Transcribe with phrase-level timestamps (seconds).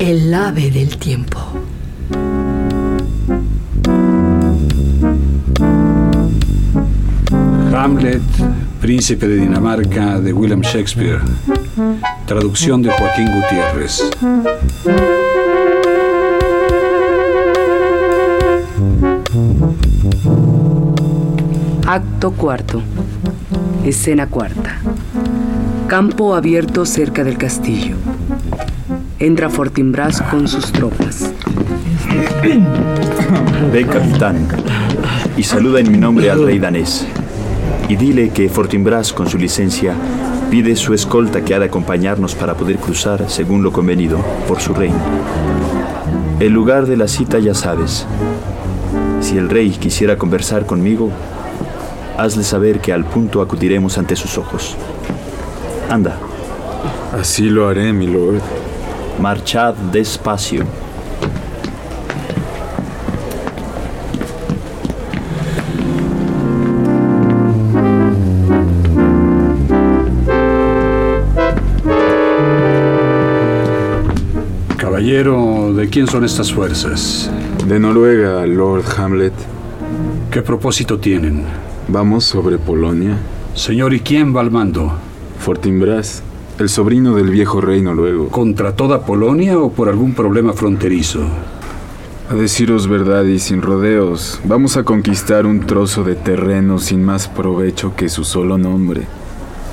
[0.00, 1.38] El ave del tiempo.
[7.76, 8.22] Hamlet,
[8.80, 11.20] Príncipe de Dinamarca de William Shakespeare.
[12.24, 14.10] Traducción de Joaquín Gutiérrez.
[21.86, 22.82] Acto cuarto.
[23.84, 24.78] Escena cuarta.
[25.88, 27.96] Campo abierto cerca del castillo.
[29.20, 31.32] Entra Fortinbras con sus tropas.
[33.72, 34.48] Ve, capitán,
[35.36, 37.06] y saluda en mi nombre al rey danés.
[37.88, 39.94] Y dile que Fortinbras, con su licencia,
[40.50, 44.74] pide su escolta que ha de acompañarnos para poder cruzar, según lo convenido, por su
[44.74, 44.98] reino.
[46.40, 48.06] El lugar de la cita ya sabes.
[49.20, 51.10] Si el rey quisiera conversar conmigo,
[52.16, 54.76] hazle saber que al punto acudiremos ante sus ojos.
[55.88, 56.16] Anda,
[57.12, 58.40] Así lo haré, mi lord.
[59.20, 60.64] Marchad despacio.
[74.78, 77.30] Caballero, ¿de quién son estas fuerzas?
[77.66, 79.34] De Noruega, Lord Hamlet.
[80.30, 81.44] ¿Qué propósito tienen?
[81.88, 83.18] Vamos sobre Polonia.
[83.54, 84.92] Señor, ¿y quién va al mando?
[85.38, 86.22] Fortinbras,
[86.60, 88.28] el sobrino del viejo rey noruego.
[88.28, 91.20] ¿Contra toda Polonia o por algún problema fronterizo?
[92.28, 97.28] A deciros verdad y sin rodeos, vamos a conquistar un trozo de terreno sin más
[97.28, 99.02] provecho que su solo nombre.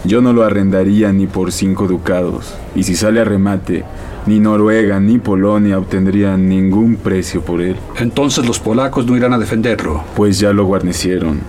[0.05, 3.83] Yo no lo arrendaría ni por cinco ducados, y si sale a remate,
[4.25, 9.37] ni Noruega ni Polonia obtendrían ningún precio por él, Entonces los polacos no irán a
[9.39, 10.03] defenderlo.
[10.15, 11.41] pues ya lo guarnecieron.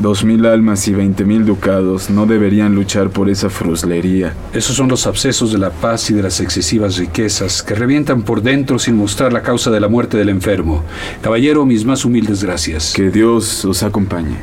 [0.00, 4.32] Dos mil almas y veinte mil ducados no deberían luchar por esa fruslería.
[4.54, 8.40] Esos son los abscesos de la paz y de las excesivas riquezas que revientan por
[8.40, 10.84] dentro sin mostrar la causa de la muerte del enfermo.
[11.20, 12.94] Caballero, mis más humildes gracias.
[12.94, 14.38] Que Dios os acompañe.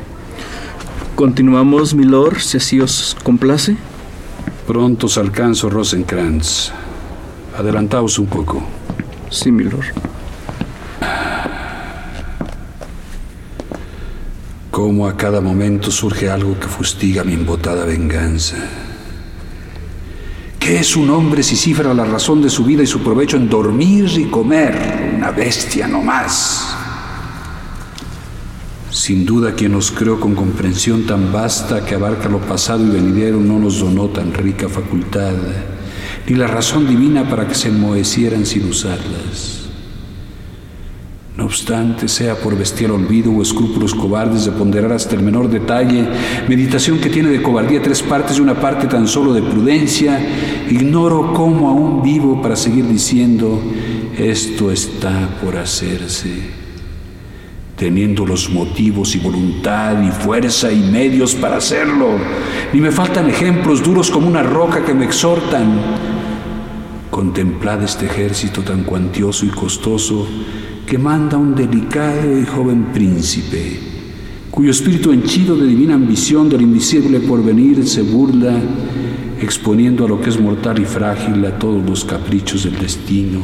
[1.16, 3.76] Continuamos, milord, si así os complace.
[4.64, 6.70] Pronto os alcanzo, Rosenkrantz.
[7.58, 8.62] Adelantaos un poco.
[9.28, 9.86] Sí, milord.
[14.78, 18.58] Cómo a cada momento surge algo que fustiga mi embotada venganza.
[20.56, 23.48] ¿Qué es un hombre si cifra la razón de su vida y su provecho en
[23.48, 25.12] dormir y comer?
[25.16, 26.76] Una bestia no más.
[28.88, 33.40] Sin duda quien nos creó con comprensión tan vasta que abarca lo pasado y venidero
[33.40, 35.34] no nos donó tan rica facultad,
[36.24, 39.57] ni la razón divina para que se enmohecieran sin usarlas.
[41.38, 46.04] No obstante, sea por bestial olvido o escrúpulos cobardes de ponderar hasta el menor detalle,
[46.48, 50.18] meditación que tiene de cobardía tres partes y una parte tan solo de prudencia,
[50.68, 53.62] ignoro cómo aún vivo para seguir diciendo,
[54.18, 56.40] esto está por hacerse,
[57.76, 62.18] teniendo los motivos y voluntad y fuerza y medios para hacerlo.
[62.72, 65.78] Ni me faltan ejemplos duros como una roca que me exhortan.
[67.12, 70.26] Contemplad este ejército tan cuantioso y costoso
[70.88, 73.78] que manda un delicado y joven príncipe,
[74.50, 78.54] cuyo espíritu henchido de divina ambición del invisible porvenir se burla,
[79.38, 83.42] exponiendo a lo que es mortal y frágil a todos los caprichos del destino,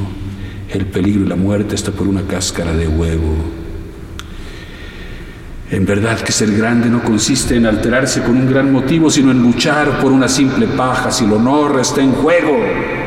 [0.70, 3.36] el peligro y la muerte hasta por una cáscara de huevo.
[5.70, 9.42] En verdad que ser grande no consiste en alterarse con un gran motivo, sino en
[9.42, 13.03] luchar por una simple paja si el honor está en juego.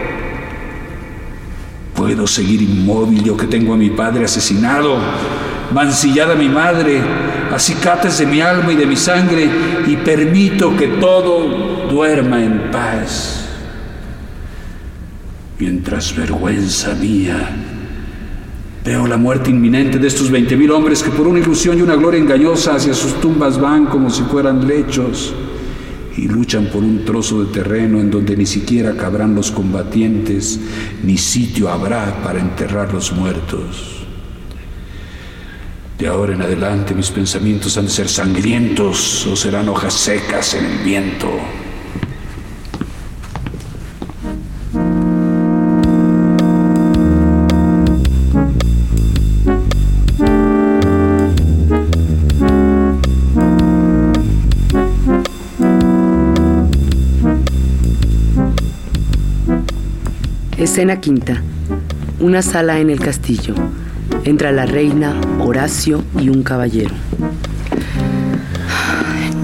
[2.08, 4.98] Puedo seguir inmóvil yo que tengo a mi padre asesinado,
[5.74, 7.02] mancillada mi madre,
[7.54, 9.50] acicates de mi alma y de mi sangre,
[9.86, 13.50] y permito que todo duerma en paz.
[15.60, 17.50] Mientras vergüenza mía,
[18.86, 21.98] veo la muerte inminente de estos veinte mil hombres que por una ilusión y una
[21.98, 25.34] gloria engañosa hacia sus tumbas van como si fueran lechos
[26.18, 30.60] y luchan por un trozo de terreno en donde ni siquiera cabrán los combatientes,
[31.04, 34.06] ni sitio habrá para enterrar los muertos.
[35.98, 40.66] De ahora en adelante mis pensamientos han de ser sangrientos o serán hojas secas en
[40.66, 41.30] el viento.
[60.58, 61.44] Escena quinta.
[62.20, 63.54] Una sala en el castillo.
[64.24, 66.96] Entra la reina, Horacio y un caballero.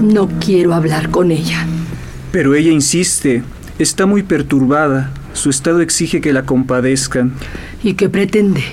[0.02, 1.66] No quiero hablar con ella.
[2.32, 3.44] Pero ella insiste.
[3.78, 5.12] Está muy perturbada.
[5.34, 7.32] Su estado exige que la compadezcan.
[7.84, 8.64] ¿Y qué pretende?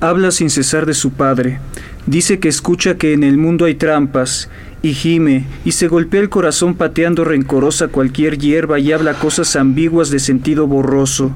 [0.00, 1.60] Habla sin cesar de su padre.
[2.06, 4.50] Dice que escucha que en el mundo hay trampas
[4.82, 10.10] y gime y se golpea el corazón pateando rencorosa cualquier hierba y habla cosas ambiguas
[10.10, 11.32] de sentido borroso.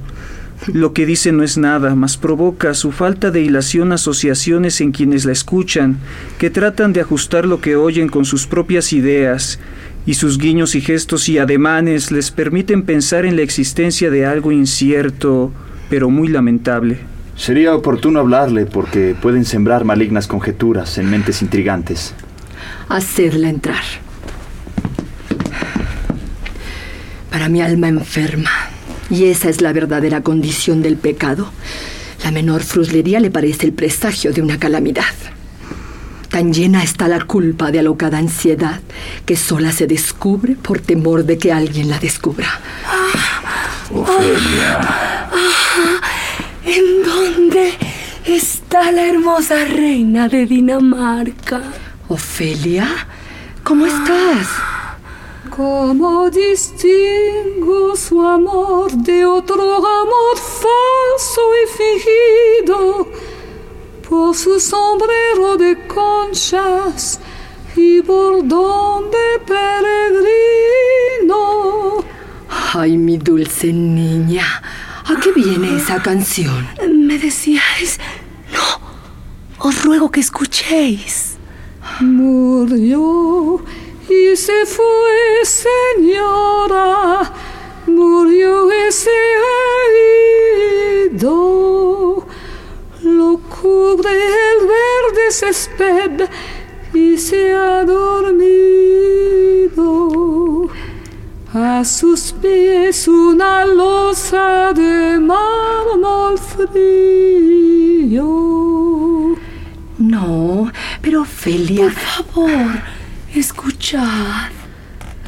[0.67, 5.25] Lo que dice no es nada, mas provoca su falta de hilación asociaciones en quienes
[5.25, 5.99] la escuchan,
[6.39, 9.59] que tratan de ajustar lo que oyen con sus propias ideas,
[10.05, 14.53] y sus guiños y gestos y ademanes les permiten pensar en la existencia de algo
[14.53, 15.53] incierto,
[15.91, 16.99] pero muy lamentable.
[17.37, 22.15] Sería oportuno hablarle porque pueden sembrar malignas conjeturas en mentes intrigantes.
[22.89, 23.83] Hacedla entrar.
[27.31, 28.51] Para mi alma enferma,
[29.11, 31.51] y esa es la verdadera condición del pecado,
[32.25, 35.05] la menor fruslería le parece el presagio de una calamidad.
[36.29, 38.81] Tan llena está la culpa de alocada ansiedad
[39.25, 42.61] que sola se descubre por temor de que alguien la descubra.
[43.91, 44.79] Ofelia,
[46.65, 47.73] ¿En dónde
[48.27, 51.63] está la hermosa reina de Dinamarca?
[52.09, 52.87] Ofelia,
[53.65, 54.49] ¿cómo estás?
[55.59, 63.09] ¿Cómo distingo su amor de otro amor falso y fingido?
[64.09, 67.19] Por su sombrero de conchas
[67.75, 71.35] y bordón de peregrino.
[72.73, 74.63] Ay, mi dulce niña,
[75.07, 76.69] ¿a qué viene esa canción?
[76.89, 77.99] Me decíais,
[78.53, 78.81] no,
[79.59, 81.37] os ruego que escuchéis.
[81.99, 83.61] Murió
[84.09, 87.31] y se fue, señora,
[87.87, 89.11] murió ese
[91.11, 92.27] herido.
[93.03, 96.29] Lo cubre el verde césped
[96.95, 98.39] y se ha dormido.
[101.53, 108.29] A sus pies una losa de mármol frío.
[109.99, 110.71] No,
[111.03, 112.83] pero Ofelia, Por favor,
[113.39, 114.51] escuchad.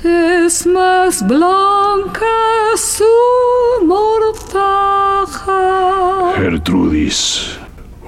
[0.03, 2.27] Es más blanca
[2.77, 3.05] su
[3.85, 5.61] mortaja.
[6.37, 7.59] Gertrudis,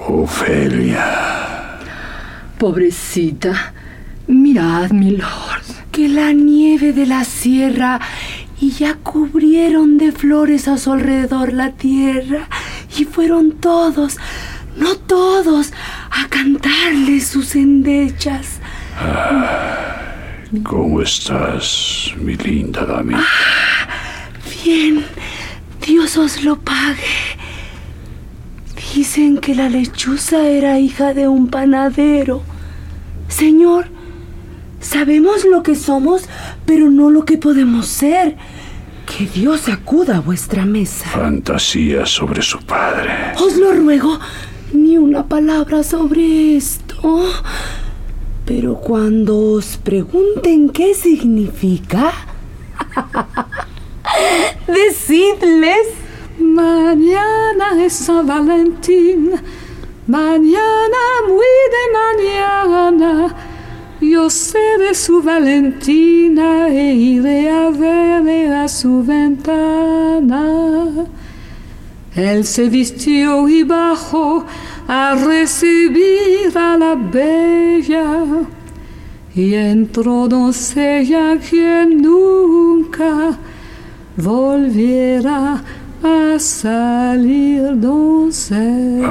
[0.07, 1.79] Ofelia.
[2.57, 3.73] pobrecita,
[4.27, 5.63] mirad, mi lord.
[5.91, 7.99] que la nieve de la sierra
[8.59, 12.47] y ya cubrieron de flores a su alrededor la tierra
[12.97, 14.17] y fueron todos,
[14.77, 15.71] no todos,
[16.09, 18.59] a cantarle sus endechas.
[20.61, 23.25] ¿Cómo estás, mi linda damita?
[24.63, 25.03] Bien,
[25.83, 27.01] Dios os lo pague.
[28.93, 32.43] Dicen que la lechuza era hija de un panadero.
[33.29, 33.87] Señor,
[34.79, 36.25] sabemos lo que somos,
[36.67, 38.37] pero no lo que podemos ser.
[39.07, 41.09] Que Dios acuda a vuestra mesa.
[41.09, 43.09] Fantasía sobre su padre.
[43.39, 44.19] Os lo ruego,
[44.71, 47.25] ni una palabra sobre esto.
[48.55, 52.13] Pero cuando os pregunten qué significa,
[54.67, 55.87] decidles.
[56.37, 59.31] Mañana es San Valentín,
[60.05, 63.35] mañana muy de mañana.
[63.99, 70.43] Yo seré su Valentina e iré a verle a su ventana.
[72.15, 74.45] Él se vistió y bajó
[74.87, 78.23] a recibir a la bella.
[79.35, 83.37] Y entró doncella quien nunca
[84.15, 85.63] volviera
[86.03, 89.09] a salir doncella.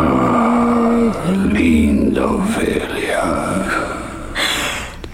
[1.53, 3.63] Linda Ofelia.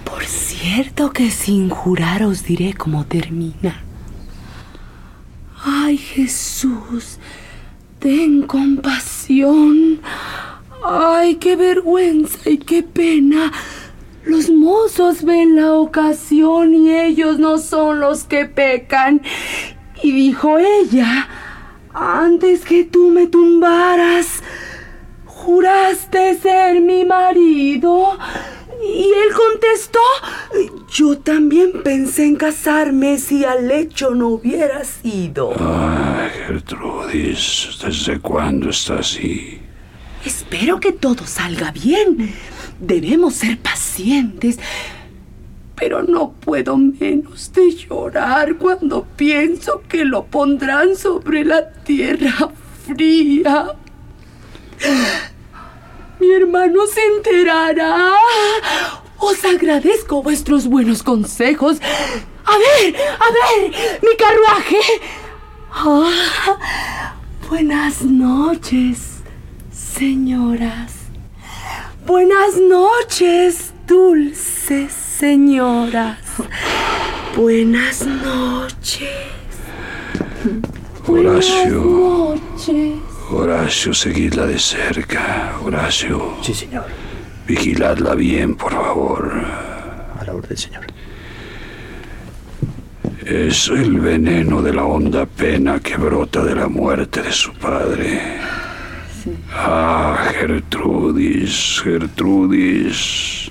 [0.04, 3.82] Por cierto que sin jurar os diré cómo termina.
[5.64, 7.18] Ay Jesús,
[7.98, 10.00] ten compasión.
[10.84, 13.52] Ay, qué vergüenza y qué pena.
[14.24, 19.22] Los mozos ven la ocasión y ellos no son los que pecan.
[20.02, 21.28] Y dijo ella,
[21.92, 24.42] antes que tú me tumbaras,
[25.24, 28.18] juraste ser mi marido.
[28.82, 29.98] Y él contestó,
[30.90, 35.52] yo también pensé en casarme si al hecho no hubiera sido.
[35.58, 39.60] Ay, Gertrudis, ¿desde cuándo está así?
[40.24, 42.32] Espero que todo salga bien.
[42.78, 44.58] Debemos ser pacientes.
[45.74, 52.50] Pero no puedo menos de llorar cuando pienso que lo pondrán sobre la tierra
[52.84, 53.76] fría.
[56.20, 58.14] Mi hermano se enterará.
[59.18, 61.78] Os agradezco vuestros buenos consejos.
[62.44, 64.80] A ver, a ver, mi carruaje.
[65.70, 67.14] Ah,
[67.48, 69.22] buenas noches,
[69.70, 70.94] señoras.
[72.06, 76.18] Buenas noches, dulces señoras.
[77.36, 79.08] Buenas noches.
[81.06, 81.82] Horacio.
[81.82, 83.07] Buenas noches.
[83.30, 85.52] Horacio, seguidla de cerca.
[85.62, 86.34] Horacio.
[86.42, 86.86] Sí, señor.
[87.46, 89.44] Vigiladla bien, por favor.
[90.18, 90.86] A la orden, señor.
[93.26, 98.38] Es el veneno de la honda pena que brota de la muerte de su padre.
[99.52, 103.50] Ah, Gertrudis, Gertrudis.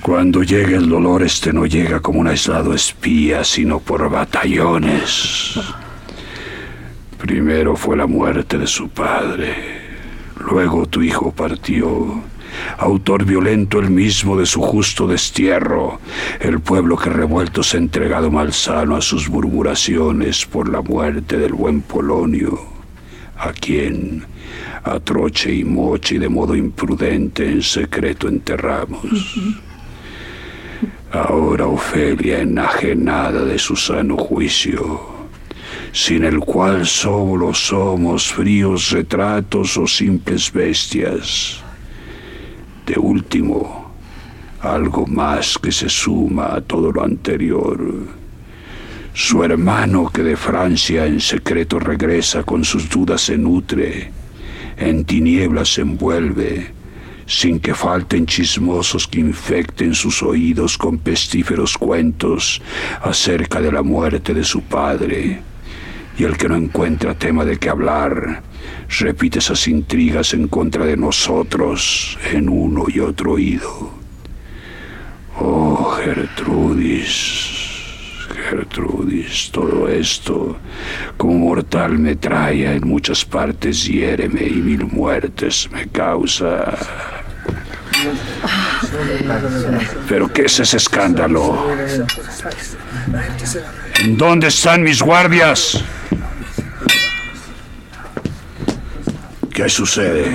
[0.00, 5.58] Cuando llega el dolor, este no llega como un aislado espía, sino por batallones.
[7.26, 9.52] Primero fue la muerte de su padre,
[10.48, 12.22] luego tu hijo partió,
[12.78, 15.98] autor violento el mismo de su justo destierro,
[16.38, 21.52] el pueblo que revuelto se ha entregado malsano a sus murmuraciones por la muerte del
[21.52, 22.60] buen Polonio,
[23.36, 24.24] a quien
[24.84, 29.02] a troche y moche de modo imprudente en secreto enterramos.
[31.10, 35.15] Ahora Ofelia enajenada de su sano juicio,
[35.96, 41.58] sin el cual solo somos fríos retratos o simples bestias.
[42.84, 43.92] De último,
[44.60, 47.80] algo más que se suma a todo lo anterior.
[49.14, 54.12] Su hermano que de Francia en secreto regresa con sus dudas se nutre,
[54.76, 56.74] en tinieblas se envuelve,
[57.24, 62.60] sin que falten chismosos que infecten sus oídos con pestíferos cuentos
[63.00, 65.40] acerca de la muerte de su padre.
[66.18, 68.42] Y el que no encuentra tema de qué hablar,
[69.00, 73.90] repite esas intrigas en contra de nosotros en uno y otro oído.
[75.38, 77.66] Oh, Gertrudis,
[78.48, 80.56] Gertrudis, todo esto,
[81.18, 87.15] como mortal metralla en muchas partes hiéreme y mil muertes me causa.
[90.08, 91.66] ¿Pero qué es ese escándalo?
[94.00, 95.82] ¿En dónde están mis guardias?
[99.52, 100.30] ¿Qué sucede?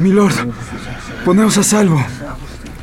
[0.00, 0.34] Milord,
[1.24, 2.04] poneos a salvo.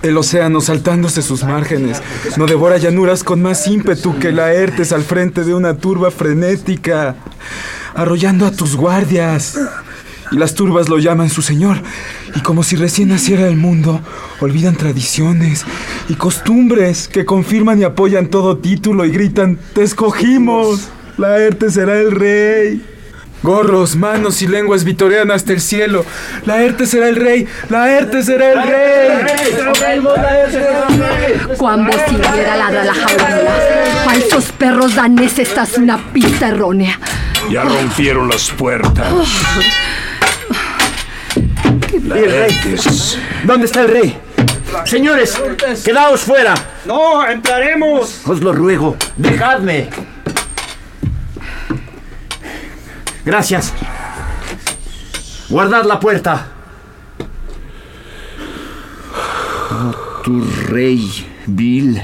[0.01, 2.01] El océano saltándose sus márgenes
[2.37, 7.15] no devora llanuras con más ímpetu que Laertes al frente de una turba frenética,
[7.95, 9.57] arrollando a tus guardias.
[10.31, 11.77] Y las turbas lo llaman su señor,
[12.35, 14.01] y como si recién naciera el mundo,
[14.41, 15.65] olvidan tradiciones
[16.09, 22.11] y costumbres que confirman y apoyan todo título y gritan, te escogimos, Laertes será el
[22.11, 22.81] rey.
[23.43, 26.03] Gorros, manos y lenguas vitorean hasta el cielo.
[26.45, 27.47] Laerte será el rey.
[27.69, 29.45] Laerte será el rey.
[31.57, 33.25] Juan Bociniera ladra la jaula.
[34.05, 36.99] Falsos perros daneses, esta es una pista errónea.
[37.49, 39.13] Ya rompieron las puertas.
[42.03, 42.77] ¿Y el rey?
[43.43, 44.17] ¿Dónde está el rey?
[44.85, 45.41] Señores,
[45.83, 46.53] quedaos fuera.
[46.85, 48.21] No, entraremos.
[48.25, 49.89] Os lo ruego, dejadme.
[53.25, 53.73] Gracias.
[55.49, 56.47] Guardad la puerta.
[59.71, 61.09] Oh, tu rey,
[61.45, 62.01] Bill.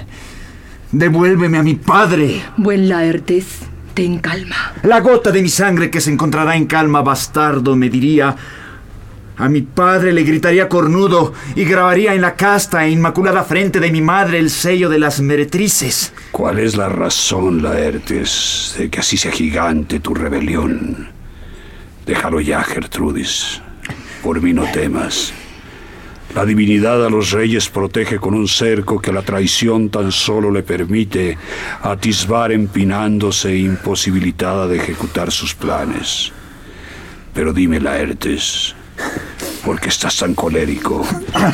[0.91, 2.43] Devuélveme a mi padre.
[2.57, 3.59] Buen Laertes,
[3.93, 4.73] ten calma.
[4.83, 8.35] La gota de mi sangre que se encontrará en calma, bastardo, me diría.
[9.43, 13.91] A mi padre le gritaría cornudo y grabaría en la casta e inmaculada frente de
[13.91, 16.13] mi madre el sello de las meretrices.
[16.31, 21.09] ¿Cuál es la razón, Laertes, de que así sea gigante tu rebelión?
[22.05, 23.59] Déjalo ya, Gertrudis.
[24.23, 25.33] Por mí no temas.
[26.35, 30.63] La divinidad a los reyes protege con un cerco que la traición tan solo le
[30.63, 31.37] permite
[31.81, 36.31] atisbar empinándose e imposibilitada de ejecutar sus planes.
[37.33, 38.75] Pero dime, Laertes,
[39.63, 41.05] ¿por qué estás tan colérico?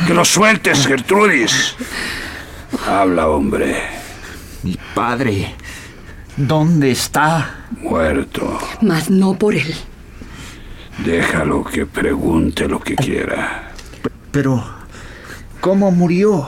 [0.06, 1.74] ¡Que lo sueltes, Gertrudis!
[2.86, 3.76] Habla, hombre.
[4.62, 5.54] Mi padre,
[6.36, 7.66] ¿dónde está?
[7.80, 8.58] Muerto.
[8.82, 9.74] Mas no por él.
[11.04, 13.72] Déjalo que pregunte lo que quiera.
[14.30, 14.62] Pero,
[15.60, 16.46] ¿cómo murió?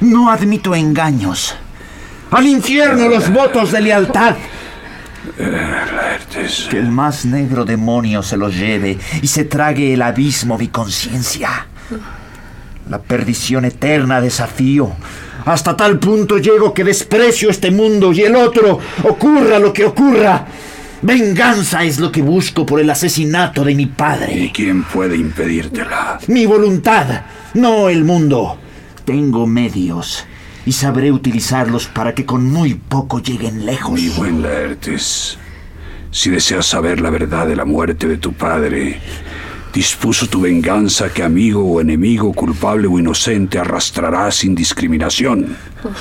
[0.00, 1.56] No admito engaños.
[2.30, 4.36] Al infierno los votos de lealtad.
[5.38, 6.68] Laertes.
[6.70, 11.66] Que el más negro demonio se los lleve y se trague el abismo mi conciencia.
[12.88, 14.92] La perdición eterna desafío.
[15.46, 20.46] Hasta tal punto llego que desprecio este mundo y el otro, ocurra lo que ocurra.
[21.02, 24.50] Venganza es lo que busco por el asesinato de mi ¿Y padre.
[24.54, 26.18] quién puede impedírtela?
[26.28, 27.22] Mi voluntad,
[27.54, 28.58] no el mundo.
[29.04, 30.24] Tengo medios
[30.66, 34.00] y sabré utilizarlos para que con muy poco lleguen lejos.
[34.00, 35.38] Mi buen Laertes,
[36.10, 39.00] si deseas saber la verdad de la muerte de tu padre,
[39.74, 45.56] dispuso tu venganza que amigo o enemigo, culpable o inocente, arrastrará sin discriminación.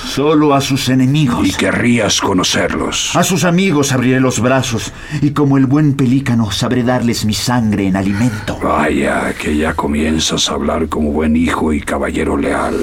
[0.06, 1.46] Solo a sus enemigos.
[1.46, 3.16] Y querrías conocerlos.
[3.16, 7.88] A sus amigos abriré los brazos y como el buen pelícano sabré darles mi sangre
[7.88, 8.60] en alimento.
[8.62, 12.78] Vaya, que ya comienzas a hablar como buen hijo y caballero leal.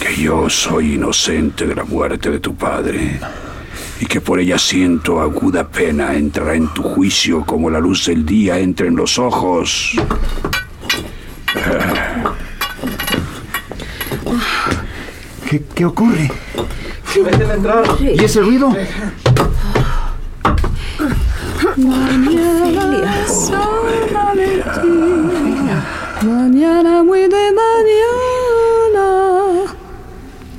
[0.00, 3.18] Que yo soy inocente de la muerte de tu padre.
[4.00, 8.24] Y que por ella siento aguda pena entrará en tu juicio como la luz del
[8.24, 9.92] día entra en los ojos.
[15.48, 16.30] ¿Qué, qué ocurre?
[18.00, 18.74] ¿Y ese ruido?
[21.76, 22.74] Mañana
[26.24, 26.93] mañana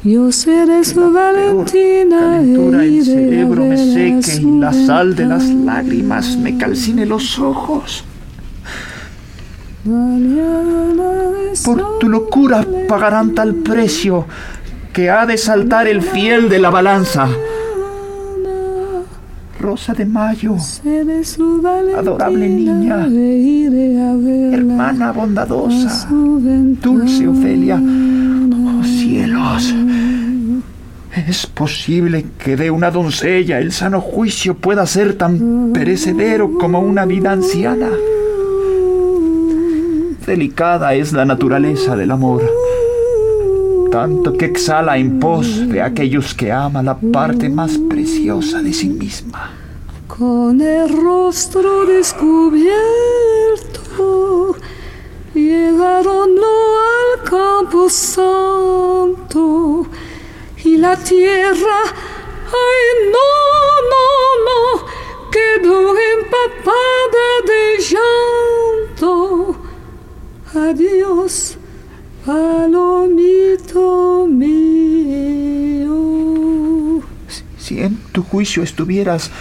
[0.06, 2.40] yo seré su Valentina.
[2.40, 7.40] el iré a cerebro me seque y la sal de las lágrimas me calcine los
[7.40, 8.04] ojos.
[11.66, 14.26] Por tu locura pagarán tal precio
[14.94, 17.28] que ha de saltar el fiel de la balanza.
[19.60, 20.56] Rosa de Mayo,
[21.98, 27.82] Adorable niña, e hermana bondadosa, dulce Ofelia.
[29.16, 29.74] Cielos,
[31.16, 37.06] ¿es posible que de una doncella el sano juicio pueda ser tan perecedero como una
[37.06, 37.92] vida anciana?
[40.28, 42.44] Delicada es la naturaleza del amor,
[43.90, 48.90] tanto que exhala en pos de aquellos que ama la parte más preciosa de sí
[48.90, 49.52] misma.
[50.10, 52.66] Con el rostro descubierto,
[55.34, 56.95] llegaron al
[57.26, 59.86] campo santo
[60.64, 61.82] y la tierra,
[62.48, 63.32] ay no,
[63.94, 64.08] no,
[64.48, 64.62] no,
[65.32, 65.80] quedó
[66.14, 69.12] empapada de llanto.
[70.54, 71.58] Adiós,
[72.26, 73.84] palomito
[74.30, 75.96] mío.
[77.58, 79.32] Si en tu juicio estuvieras,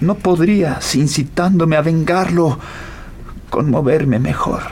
[0.00, 2.58] no podrías, incitándome a vengarlo,
[3.48, 4.62] conmoverme mejor.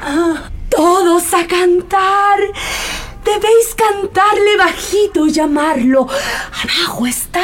[0.69, 2.12] Todos a cantar.
[3.35, 6.07] Debéis cantarle bajito y llamarlo.
[6.62, 7.40] Abajo está.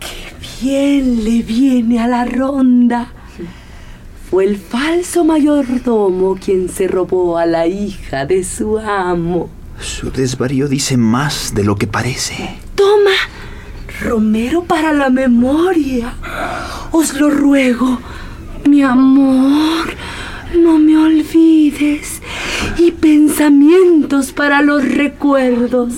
[0.00, 3.12] Qué bien le viene a la ronda.
[4.28, 9.50] Fue el falso mayordomo quien se robó a la hija de su amo.
[9.80, 12.56] Su desvarío dice más de lo que parece.
[12.74, 13.12] Toma,
[14.00, 16.14] Romero para la memoria.
[16.90, 18.00] Os lo ruego,
[18.68, 19.94] mi amor,
[20.58, 22.20] no me olvides.
[22.78, 25.94] Y pensamientos para los recuerdos.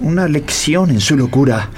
[0.00, 1.70] Una lección en su locura.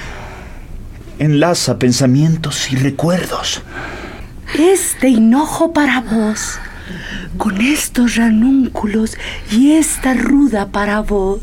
[1.19, 3.63] Enlaza pensamientos y recuerdos.
[4.59, 6.59] Este hinojo para vos,
[7.37, 9.17] con estos ranúnculos
[9.51, 11.41] y esta ruda para vos.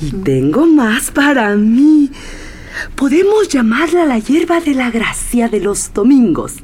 [0.00, 2.10] Y tengo más para mí.
[2.94, 6.54] Podemos llamarla la hierba de la gracia de los domingos.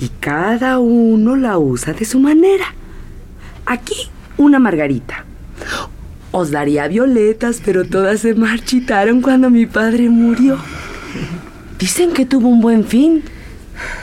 [0.00, 2.74] Y cada uno la usa de su manera.
[3.68, 5.26] Aquí una margarita.
[6.32, 10.56] Os daría violetas, pero todas se marchitaron cuando mi padre murió.
[11.78, 13.22] Dicen que tuvo un buen fin.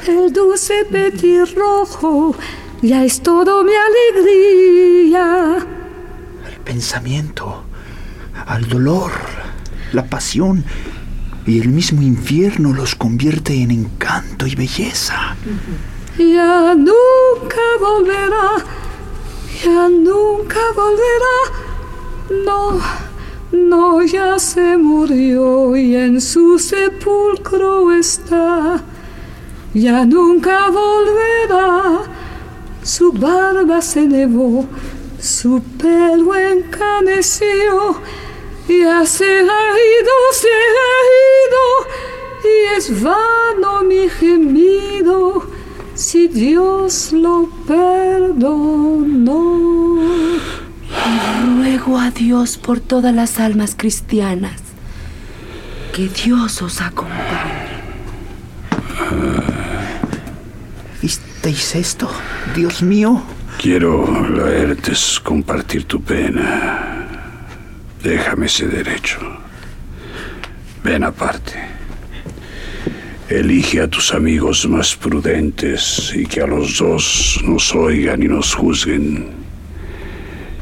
[0.07, 2.35] El dulce petirrojo
[2.83, 5.55] ya es todo mi alegría.
[5.55, 7.63] Al pensamiento,
[8.45, 9.11] al dolor,
[9.93, 10.63] la pasión
[11.47, 15.35] y el mismo infierno los convierte en encanto y belleza.
[16.19, 18.63] Ya nunca volverá,
[19.63, 21.37] ya nunca volverá.
[22.45, 22.81] No,
[23.51, 28.83] no, ya se murió y en su sepulcro está.
[29.73, 32.03] Ya nunca volverá.
[32.83, 34.65] Su barba se nevó,
[35.19, 37.95] su pelo encaneció.
[38.67, 39.67] Ya se ha
[39.99, 40.95] ido, se ha
[41.45, 41.65] ido,
[42.43, 45.54] y es vano mi gemido
[45.95, 49.35] si Dios lo perdonó.
[50.87, 54.61] Y ruego a Dios por todas las almas cristianas.
[55.93, 57.65] Que Dios os acompañe.
[61.01, 62.09] ¿Visteis esto?
[62.53, 63.23] Dios mío.
[63.57, 67.07] Quiero, Laertes, compartir tu pena.
[68.03, 69.19] Déjame ese derecho.
[70.83, 71.74] Ven aparte.
[73.29, 78.53] Elige a tus amigos más prudentes y que a los dos nos oigan y nos
[78.53, 79.29] juzguen.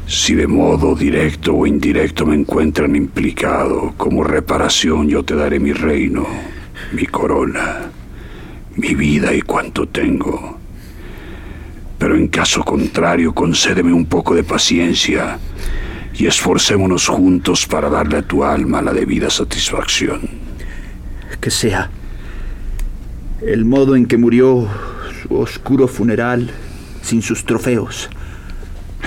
[0.06, 5.74] Si de modo directo o indirecto me encuentran implicado, como reparación yo te daré mi
[5.74, 6.26] reino,
[6.92, 7.90] mi corona,
[8.76, 10.58] mi vida y cuanto tengo.
[11.98, 15.38] Pero en caso contrario, concédeme un poco de paciencia
[16.14, 20.22] y esforcémonos juntos para darle a tu alma la debida satisfacción.
[21.42, 21.90] Que sea
[23.46, 24.68] el modo en que murió
[25.22, 26.50] su oscuro funeral
[27.02, 28.08] sin sus trofeos,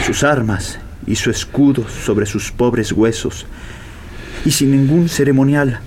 [0.06, 3.46] sus armas y su escudo sobre sus pobres huesos,
[4.46, 5.80] y sin ningún ceremonial.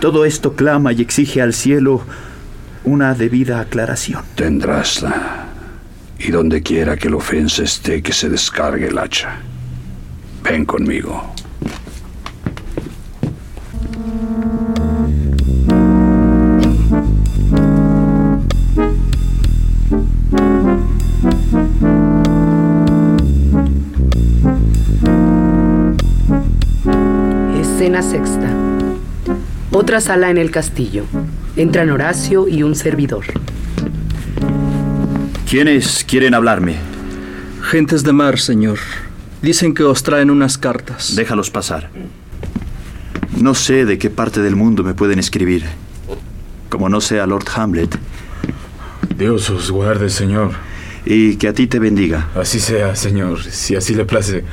[0.00, 2.02] Todo esto clama y exige al cielo
[2.84, 4.22] una debida aclaración.
[4.34, 5.46] Tendrásla.
[6.18, 9.36] Y donde quiera que el ofensa esté, que se descargue el hacha.
[10.42, 11.32] Ven conmigo.
[28.08, 28.48] Sexta.
[29.70, 31.04] Otra sala en el castillo.
[31.56, 33.24] Entran Horacio y un servidor.
[35.48, 36.76] ¿Quiénes quieren hablarme?
[37.62, 38.78] Gentes de mar, señor.
[39.42, 41.16] Dicen que os traen unas cartas.
[41.16, 41.90] Déjalos pasar.
[43.36, 45.64] No sé de qué parte del mundo me pueden escribir.
[46.70, 47.98] Como no sea Lord Hamlet.
[49.18, 50.52] Dios os guarde, señor.
[51.04, 52.28] Y que a ti te bendiga.
[52.34, 54.44] Así sea, señor, si así le place.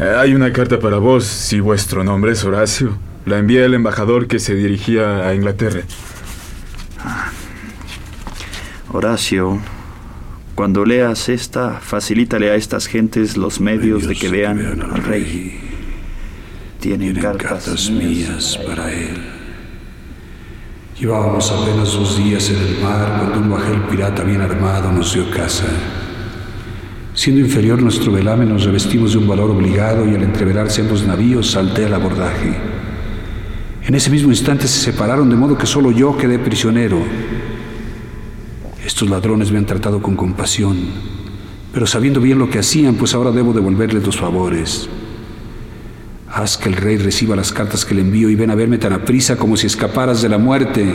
[0.00, 2.96] Eh, hay una carta para vos, si vuestro nombre es Horacio.
[3.26, 5.82] La envía el embajador que se dirigía a Inglaterra.
[8.92, 9.58] Horacio,
[10.54, 15.60] cuando leas esta, facilítale a estas gentes los medios, de que vean, al rey.
[16.80, 19.16] Tienen, cartas, mías para él.
[20.98, 25.28] Llevábamos apenas dos días en el mar cuando un bajel pirata bien armado nos dio
[25.30, 25.66] caza.
[27.18, 31.50] Siendo inferior nuestro velame, nos revestimos de un valor obligado y al entreverarse ambos navíos
[31.50, 32.54] salté al abordaje.
[33.82, 37.00] En ese mismo instante se separaron de modo que solo yo quedé prisionero.
[38.86, 40.76] Estos ladrones me han tratado con compasión,
[41.72, 44.88] pero sabiendo bien lo que hacían, pues ahora debo devolverles los favores.
[46.30, 48.92] Haz que el rey reciba las cartas que le envío y ven a verme tan
[48.92, 50.94] aprisa como si escaparas de la muerte.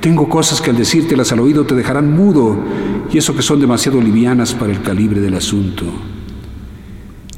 [0.00, 2.58] Tengo cosas que al decírtelas al oído te dejarán mudo,
[3.12, 5.84] y eso que son demasiado livianas para el calibre del asunto.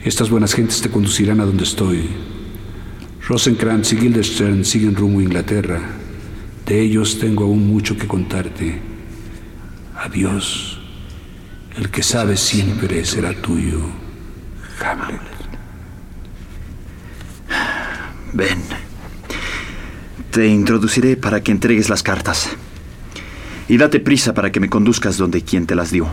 [0.05, 2.09] Estas buenas gentes te conducirán a donde estoy.
[3.27, 5.81] Rosenkrantz y Guildenstern siguen rumbo a Inglaterra.
[6.66, 8.81] De ellos tengo aún mucho que contarte.
[9.96, 10.81] Adiós.
[11.77, 13.81] El que sabe siempre será tuyo.
[14.81, 15.20] Hamlet.
[18.33, 18.92] Ven.
[20.33, 22.49] Te introduciré para que entregues las cartas.
[23.68, 26.09] Y date prisa para que me conduzcas donde quien te las dio.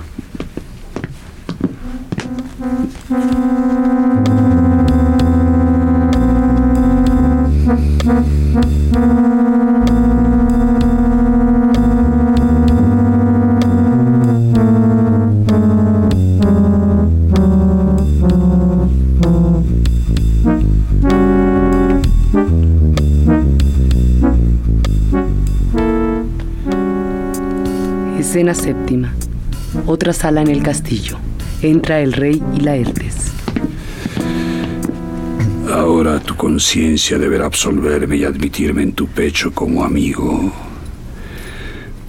[28.20, 29.14] Escena séptima.
[29.86, 31.18] Otra sala en el castillo.
[31.62, 33.32] Entra el rey y Laertes.
[35.72, 40.52] Ahora tu conciencia deberá absolverme y admitirme en tu pecho como amigo.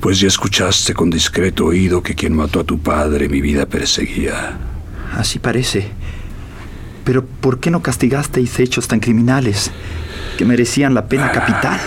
[0.00, 4.58] Pues ya escuchaste con discreto oído que quien mató a tu padre mi vida perseguía.
[5.16, 5.90] Así parece.
[7.04, 9.70] Pero ¿por qué no castigasteis hechos tan criminales
[10.36, 11.78] que merecían la pena capital?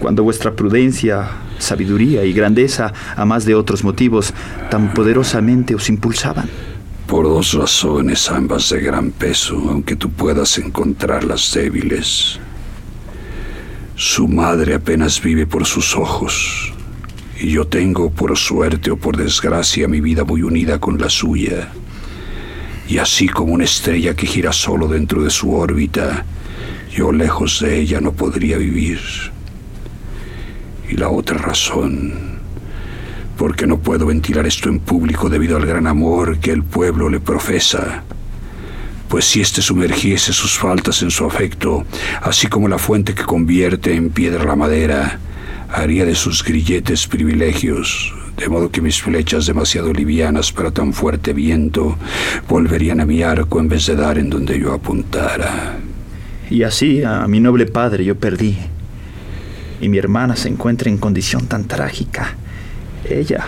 [0.00, 1.30] Cuando vuestra prudencia,
[1.60, 4.34] sabiduría y grandeza, a más de otros motivos,
[4.70, 6.48] tan poderosamente os impulsaban.
[7.06, 12.38] Por dos razones, ambas de gran peso, aunque tú puedas encontrarlas débiles.
[13.96, 16.72] Su madre apenas vive por sus ojos,
[17.40, 21.70] y yo tengo, por suerte o por desgracia, mi vida muy unida con la suya.
[22.88, 26.24] Y así como una estrella que gira solo dentro de su órbita,
[26.92, 29.00] yo lejos de ella no podría vivir.
[30.90, 32.12] Y la otra razón,
[33.38, 37.20] porque no puedo ventilar esto en público debido al gran amor que el pueblo le
[37.20, 38.02] profesa.
[39.08, 41.84] Pues si éste sumergiese sus faltas en su afecto,
[42.22, 45.20] así como la fuente que convierte en piedra la madera,
[45.68, 51.32] haría de sus grilletes privilegios, de modo que mis flechas demasiado livianas para tan fuerte
[51.32, 51.96] viento
[52.48, 55.78] volverían a mi arco en vez de dar en donde yo apuntara.
[56.50, 58.58] Y así a mi noble padre yo perdí.
[59.80, 62.34] Y mi hermana se encuentre en condición tan trágica.
[63.08, 63.46] Ella,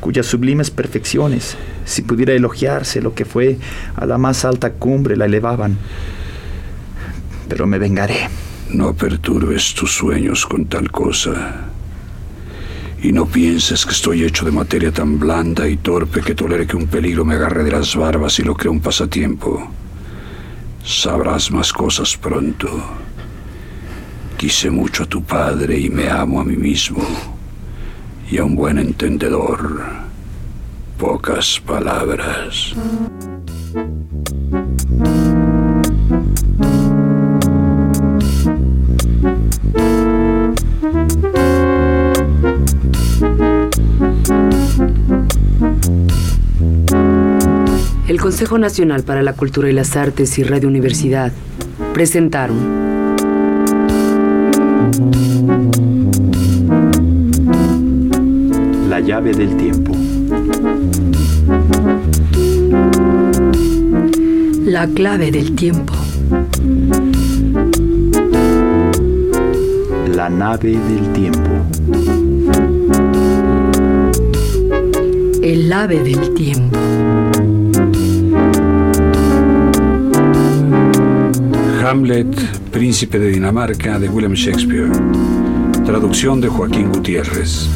[0.00, 3.58] cuyas sublimes perfecciones, si pudiera elogiarse lo que fue
[3.96, 5.76] a la más alta cumbre, la elevaban.
[7.48, 8.28] Pero me vengaré.
[8.70, 11.66] No perturbes tus sueños con tal cosa.
[13.02, 16.76] Y no pienses que estoy hecho de materia tan blanda y torpe que tolere que
[16.76, 19.70] un peligro me agarre de las barbas y lo cree un pasatiempo.
[20.84, 22.68] Sabrás más cosas pronto.
[24.40, 27.02] Quise mucho a tu padre y me amo a mí mismo.
[28.30, 29.82] Y a un buen entendedor,
[30.96, 32.72] pocas palabras.
[48.08, 51.30] El Consejo Nacional para la Cultura y las Artes y Radio Universidad
[51.92, 52.99] presentaron
[59.20, 59.92] llave del tiempo.
[64.64, 65.92] La clave del tiempo.
[70.14, 71.50] La nave del tiempo.
[75.42, 76.78] El ave del tiempo.
[81.84, 82.34] Hamlet,
[82.70, 84.90] Príncipe de Dinamarca, de William Shakespeare.
[85.84, 87.68] Traducción de Joaquín Gutiérrez.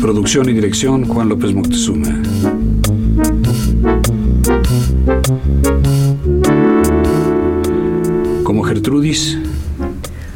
[0.00, 2.08] Producción y dirección Juan López Moctezuma.
[8.44, 9.38] Como Gertrudis,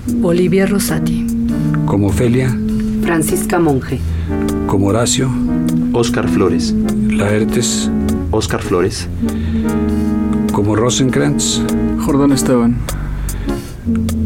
[0.06, 1.26] Bolivia Rosati.
[1.86, 2.56] como Ofelia,
[3.02, 4.00] Francisca Monge,
[4.66, 5.30] como Horacio,
[5.92, 6.74] Oscar Flores.
[7.10, 7.90] Laertes,
[8.34, 9.08] Oscar Flores.
[10.52, 11.60] como Rosenkrantz,
[12.04, 12.76] Jordán Esteban,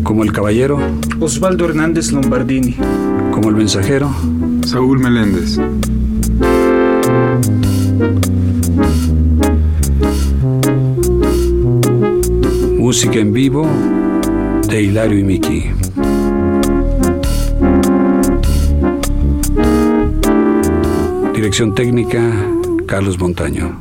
[0.02, 0.78] como el Caballero,
[1.20, 2.76] Osvaldo Hernández Lombardini,
[3.32, 4.10] como el Mensajero,
[4.66, 5.58] Saúl Meléndez.
[12.88, 13.68] música en vivo
[14.66, 15.70] de Hilario y Miki.
[21.34, 22.18] Dirección técnica
[22.86, 23.78] Carlos Montaño.